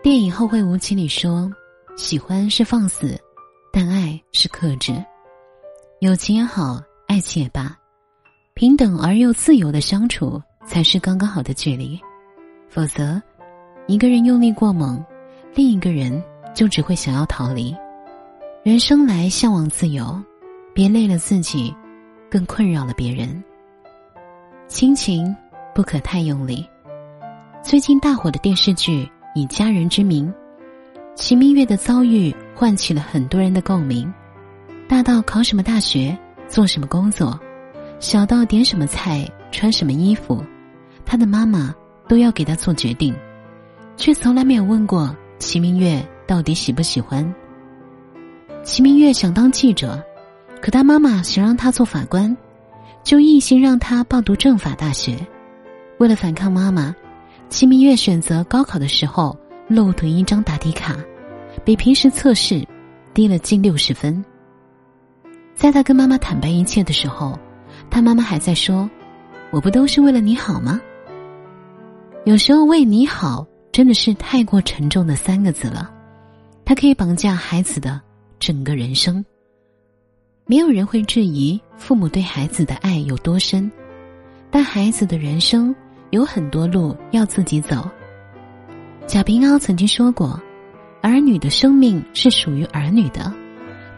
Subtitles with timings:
[0.00, 1.50] 电影《后会无期》里说
[1.98, 3.18] ：“喜欢是放肆，
[3.72, 4.94] 但爱是克制。
[5.98, 7.76] 友情也好，爱情也罢，
[8.54, 12.00] 平等而又自由的相处才是刚刚好的距离。
[12.68, 13.20] 否则，
[13.88, 15.04] 一个人用力过猛，
[15.52, 16.22] 另一个人
[16.54, 17.76] 就只会想要逃离。
[18.62, 20.16] 人生来向往自由，
[20.72, 21.74] 别累了自己，
[22.30, 23.42] 更困扰了别人。
[24.68, 25.34] 亲情
[25.74, 26.64] 不可太用力。
[27.64, 30.32] 最近大火的电视剧。”以家人之名，
[31.14, 34.12] 齐明月的遭遇唤起了很多人的共鸣。
[34.88, 36.16] 大到考什么大学、
[36.48, 37.38] 做什么工作，
[38.00, 40.42] 小到点什么菜、穿什么衣服，
[41.04, 41.72] 他的妈妈
[42.08, 43.14] 都要给他做决定，
[43.96, 47.32] 却从来没有问过齐明月到底喜不喜欢。
[48.64, 50.02] 齐明月想当记者，
[50.60, 52.36] 可他妈妈想让他做法官，
[53.04, 55.16] 就一心让他报读政法大学。
[55.98, 56.92] 为了反抗妈妈。
[57.48, 59.36] 齐明月选择高考的时候
[59.68, 60.96] 漏读一张答题卡，
[61.64, 62.66] 比平时测试
[63.14, 64.22] 低了近六十分。
[65.54, 67.38] 在他跟妈妈坦白一切的时候，
[67.90, 68.88] 他妈妈还在说
[69.50, 70.80] ：“我不都是为了你好吗？”
[72.24, 75.90] 有时候“为你好”真的是太过沉重的三个字了，
[76.64, 78.00] 它可以绑架孩子的
[78.38, 79.24] 整个人生。
[80.44, 83.70] 没有人会质疑父母对孩子的爱有多深，
[84.50, 85.74] 但孩子的人生。
[86.10, 87.88] 有很多路要自己走。
[89.06, 90.40] 贾平凹曾经说过
[91.00, 93.32] ：“儿女的生命是属于儿女的，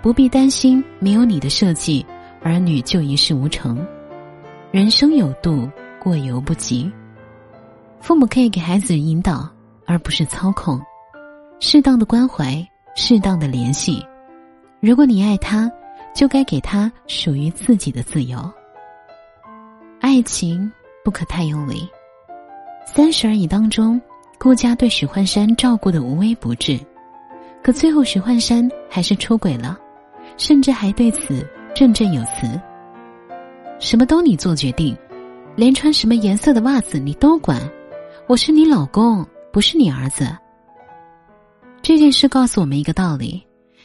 [0.01, 2.05] 不必担心没有你的设计，
[2.43, 3.85] 儿女就一事无成。
[4.71, 5.69] 人生有度，
[6.01, 6.91] 过犹不及。
[8.01, 9.49] 父母可以给孩子引导，
[9.85, 10.81] 而不是操控。
[11.59, 14.05] 适当的关怀，适当的联系。
[14.81, 15.71] 如果你爱他，
[16.15, 18.39] 就该给他属于自己的自由。
[20.01, 20.71] 爱情
[21.05, 21.89] 不可太用力。”
[22.85, 24.01] 三十而已当中，
[24.39, 26.79] 顾家对许幻山照顾的无微不至，
[27.63, 29.79] 可最后许幻山还是出轨了，
[30.37, 32.61] 甚至还对此振振有词。
[33.79, 34.97] 什么都你做决定，
[35.57, 37.61] 连穿什么颜色的袜子你都管，
[38.27, 40.37] 我是你老公，不是你儿子。
[41.81, 43.43] 这件事告诉我们一个道理：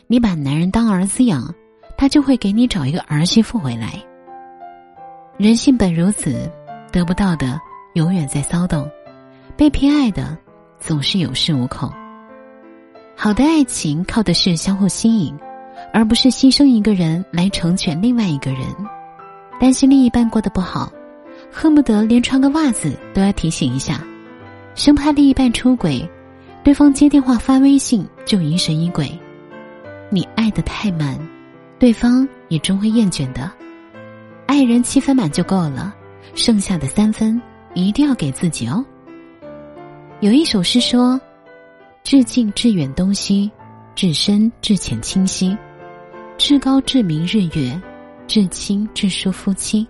[0.08, 1.54] 你把男人当儿子养，
[1.98, 3.94] 他就会给你找一个儿媳妇回来。
[5.38, 6.50] 人性本如此，
[6.92, 7.60] 得不到的。
[7.96, 8.90] 永远在骚动，
[9.56, 10.38] 被偏爱的
[10.82, 11.90] 总是有恃无恐。
[13.16, 15.34] 好的爱情靠的是相互吸引，
[15.94, 18.64] 而不是牺牲一个人来成全另外一个人。
[19.62, 20.92] 担心另一半过得不好，
[21.50, 24.04] 恨不得连穿个袜子都要提醒一下，
[24.76, 26.06] 生怕另一半出轨，
[26.66, 29.10] 对方接电话发微信就疑神疑鬼。
[30.10, 31.18] 你爱的太满，
[31.80, 33.50] 对方也终会厌倦的。
[34.48, 35.96] 爱人七分满就够了，
[36.34, 37.42] 剩下的三分。
[37.76, 38.84] 一定要给自己哦。
[40.22, 41.20] 有一首诗说
[42.04, 43.52] ：“至近至远东西，
[43.94, 45.56] 至深至浅清晰，
[46.38, 47.80] 至高至明日月，
[48.26, 49.86] 至亲至疏夫妻。”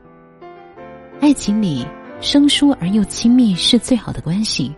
[1.22, 1.86] 爱情里
[2.20, 4.76] 生疏而又亲密是最好的关系，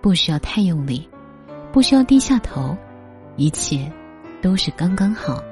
[0.00, 1.08] 不需要太用力，
[1.72, 2.76] 不需要低下头，
[3.36, 3.90] 一切
[4.40, 5.42] 都是刚刚好。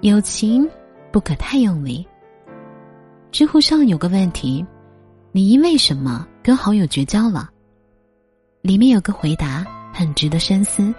[0.00, 0.68] 友情
[1.12, 2.06] 不可太用力。
[3.30, 4.66] 知乎上有个问题。
[5.32, 7.48] 你因为什么跟好友绝交了？
[8.62, 10.92] 里面有个回答很值得深思。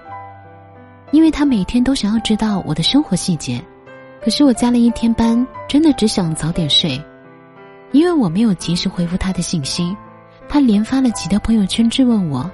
[1.12, 3.62] 因为他每天都想要知道我的生活细节，
[4.24, 7.04] 可是我加了一天班，真的只想早点睡。
[7.92, 9.94] 因为我没有及时回复他的信息，
[10.48, 12.50] 他连发了几条朋友圈质问我。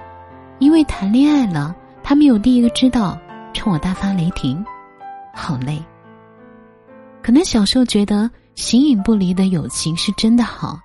[0.58, 3.16] 因为谈恋爱了，他没有第一个知道，
[3.54, 4.66] 冲我大发雷霆，
[5.36, 5.80] 好累。
[7.22, 10.80] 可能小时候觉得形影不离的友情是真的好。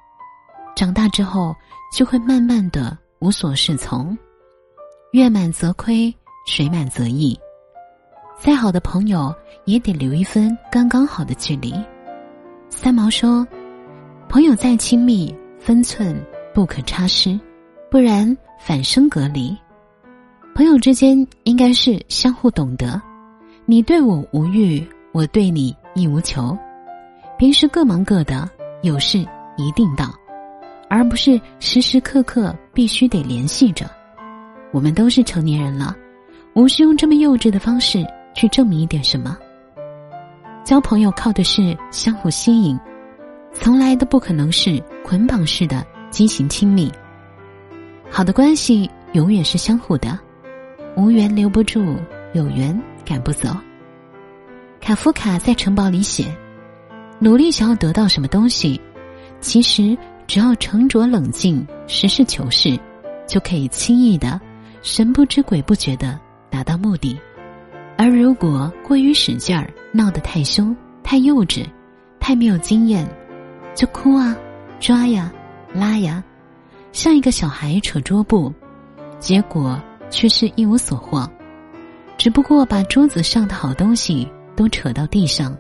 [0.75, 1.55] 长大之后，
[1.97, 4.17] 就会慢慢的无所适从，
[5.13, 6.13] 月满则亏，
[6.47, 7.39] 水满则溢。
[8.41, 9.33] 再好的朋友，
[9.67, 11.75] 也得留一分刚刚好的距离。
[12.71, 13.47] 三毛说
[14.29, 16.17] ：“朋友再亲密，分寸
[16.55, 17.39] 不可差失，
[17.91, 19.57] 不然反生隔离。
[20.55, 23.01] 朋友之间应该是相互懂得，
[23.67, 26.57] 你对我无欲，我对你亦无求。
[27.39, 28.51] 平时各忙各的，
[28.83, 29.19] 有事
[29.57, 30.13] 一定到。”
[30.93, 33.91] 而不是时时刻刻必须得联系着，
[34.73, 35.97] 我们都是成年人了，
[36.53, 39.35] 无需用这么幼稚的方式去证明一点什么。
[40.63, 42.79] 交朋友靠的是相互吸引，
[43.55, 46.93] 从来都不可能是捆绑式的畸形亲密。
[48.11, 50.19] 好的关系永远是相互的，
[50.95, 51.97] 无缘留不住，
[52.35, 53.49] 有缘赶不走。
[54.79, 56.27] 卡夫卡在城堡里写：
[57.19, 58.79] 努力想要得到什么东西，
[59.41, 59.97] 其实。
[60.33, 62.81] 只要沉着冷静、实事求是，
[63.27, 64.41] 就可以轻易的
[64.81, 66.19] 神不知鬼不觉的
[66.49, 67.15] 达到目的；
[67.99, 71.67] 而如果过于使劲儿，闹得太凶、太幼稚、
[72.19, 73.07] 太没有经验，
[73.75, 74.35] 就哭啊、
[74.81, 75.31] 抓呀、
[75.75, 76.25] 拉呀，
[76.93, 78.51] 像一个小孩扯桌布，
[79.19, 79.79] 结果
[80.09, 81.31] 却是一无所获。
[82.17, 84.27] 只不过把桌子上的好东西
[84.57, 85.55] 都扯到地上，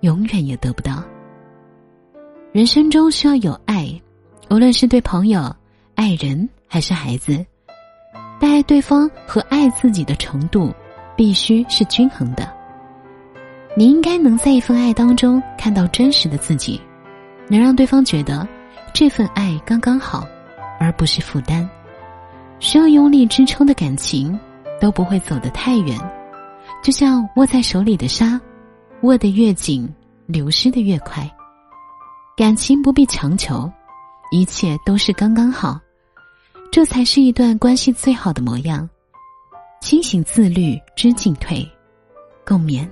[0.00, 1.00] 永远也得不到。
[2.50, 3.79] 人生中需要有爱，
[4.50, 5.54] 无论是对朋友、
[5.94, 7.44] 爱人还是孩子，
[8.40, 10.74] 但爱对方和爱自己的程度
[11.16, 12.52] 必须是均衡的。
[13.76, 16.80] 你应该能在一份爱当中看到真实的自己，
[17.48, 18.46] 能让对方觉得
[18.92, 20.26] 这份爱刚刚好，
[20.78, 21.68] 而不是负担。
[22.58, 24.38] 需要用力支撑的感情。
[24.80, 25.94] 都不会走得太远，
[26.82, 28.40] 就像握在手里的沙，
[29.02, 29.86] 握得越紧，
[30.24, 31.30] 流失的越快。
[32.34, 33.70] 感情不必强求，
[34.30, 35.80] 一切都是刚刚好，
[36.70, 38.88] 这才是一段关系最好的模样。
[39.80, 41.68] 清醒自律，知进退，
[42.46, 42.88] 共勉。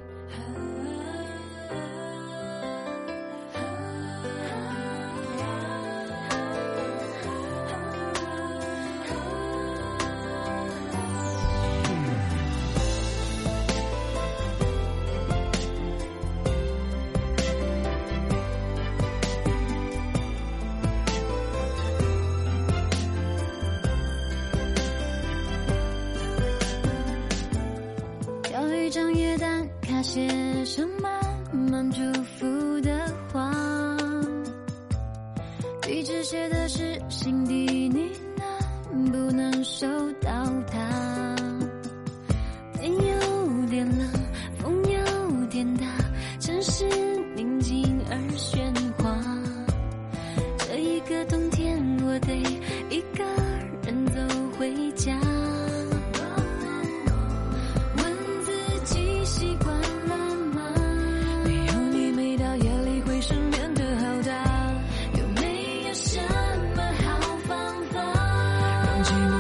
[29.81, 31.11] 卡写上满
[31.53, 32.91] 满祝福的
[33.33, 33.51] 话，
[35.83, 38.11] 地址写的是心底你
[38.93, 39.87] 能不能收
[40.21, 40.45] 到？
[69.05, 69.38] 寂寞